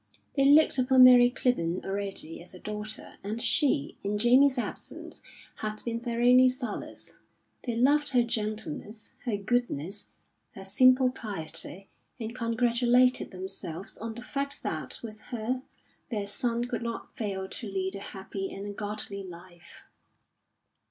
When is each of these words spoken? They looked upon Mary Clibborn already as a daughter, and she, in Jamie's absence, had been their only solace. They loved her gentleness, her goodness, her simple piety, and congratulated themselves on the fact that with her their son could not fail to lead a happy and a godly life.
They 0.33 0.45
looked 0.45 0.79
upon 0.79 1.03
Mary 1.03 1.29
Clibborn 1.29 1.85
already 1.85 2.41
as 2.41 2.55
a 2.55 2.59
daughter, 2.59 3.17
and 3.23 3.39
she, 3.39 3.99
in 4.01 4.17
Jamie's 4.17 4.57
absence, 4.57 5.21
had 5.57 5.83
been 5.85 5.99
their 5.99 6.21
only 6.23 6.49
solace. 6.49 7.13
They 7.65 7.75
loved 7.75 8.09
her 8.09 8.23
gentleness, 8.23 9.13
her 9.25 9.37
goodness, 9.37 10.07
her 10.55 10.65
simple 10.65 11.11
piety, 11.11 11.87
and 12.19 12.33
congratulated 12.33 13.29
themselves 13.29 13.99
on 13.99 14.15
the 14.15 14.23
fact 14.23 14.63
that 14.63 14.99
with 15.03 15.19
her 15.29 15.61
their 16.09 16.25
son 16.25 16.65
could 16.65 16.81
not 16.81 17.15
fail 17.15 17.47
to 17.49 17.67
lead 17.71 17.93
a 17.93 17.99
happy 17.99 18.51
and 18.51 18.65
a 18.65 18.71
godly 18.73 19.21
life. 19.21 19.83